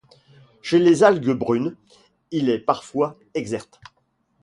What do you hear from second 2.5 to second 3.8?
parfois exert.